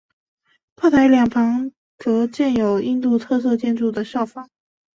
[0.03, 0.09] 而
[0.89, 3.19] 炮台两旁则建有印度建
[3.75, 4.49] 筑特色的哨房。